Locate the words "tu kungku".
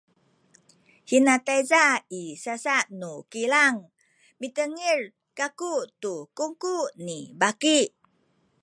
6.01-6.77